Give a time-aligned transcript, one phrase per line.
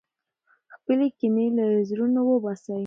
[0.73, 2.77] خپلې کینې له زړونو وباسئ.